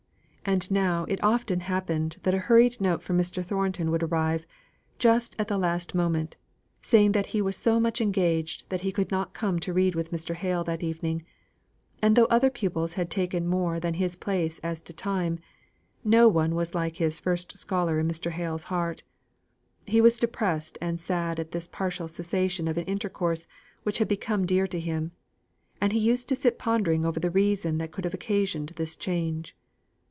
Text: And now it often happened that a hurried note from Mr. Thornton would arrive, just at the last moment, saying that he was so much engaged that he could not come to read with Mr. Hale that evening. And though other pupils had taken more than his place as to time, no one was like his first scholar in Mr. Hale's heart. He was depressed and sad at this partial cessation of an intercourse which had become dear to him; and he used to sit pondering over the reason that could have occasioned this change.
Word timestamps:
And 0.43 0.71
now 0.71 1.05
it 1.05 1.23
often 1.23 1.59
happened 1.61 2.17
that 2.23 2.33
a 2.33 2.39
hurried 2.39 2.81
note 2.81 3.03
from 3.03 3.15
Mr. 3.15 3.45
Thornton 3.45 3.91
would 3.91 4.01
arrive, 4.01 4.47
just 4.97 5.35
at 5.37 5.47
the 5.47 5.57
last 5.57 5.93
moment, 5.93 6.35
saying 6.81 7.11
that 7.11 7.27
he 7.27 7.43
was 7.43 7.55
so 7.55 7.79
much 7.79 8.01
engaged 8.01 8.63
that 8.69 8.81
he 8.81 8.91
could 8.91 9.11
not 9.11 9.35
come 9.35 9.59
to 9.59 9.71
read 9.71 9.93
with 9.93 10.11
Mr. 10.11 10.33
Hale 10.33 10.63
that 10.63 10.81
evening. 10.81 11.23
And 12.01 12.15
though 12.15 12.25
other 12.25 12.49
pupils 12.49 12.93
had 12.95 13.11
taken 13.11 13.45
more 13.47 13.79
than 13.79 13.93
his 13.93 14.15
place 14.15 14.57
as 14.63 14.81
to 14.81 14.93
time, 14.93 15.37
no 16.03 16.27
one 16.27 16.55
was 16.55 16.73
like 16.73 16.97
his 16.97 17.19
first 17.19 17.55
scholar 17.59 17.99
in 17.99 18.07
Mr. 18.07 18.31
Hale's 18.31 18.63
heart. 18.65 19.03
He 19.85 20.01
was 20.01 20.17
depressed 20.17 20.75
and 20.81 20.99
sad 20.99 21.39
at 21.39 21.51
this 21.51 21.67
partial 21.67 22.07
cessation 22.07 22.67
of 22.67 22.79
an 22.79 22.85
intercourse 22.85 23.45
which 23.83 23.99
had 23.99 24.07
become 24.07 24.47
dear 24.47 24.65
to 24.65 24.79
him; 24.79 25.11
and 25.79 25.93
he 25.93 25.99
used 25.99 26.27
to 26.29 26.35
sit 26.35 26.57
pondering 26.57 27.05
over 27.05 27.19
the 27.19 27.29
reason 27.29 27.77
that 27.77 27.91
could 27.91 28.05
have 28.05 28.15
occasioned 28.15 28.69
this 28.69 28.95
change. 28.97 29.55